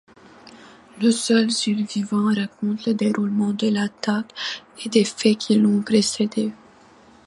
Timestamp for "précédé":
5.83-6.51